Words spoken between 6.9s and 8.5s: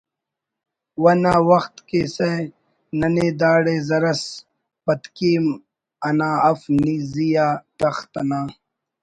زی آ تخت انا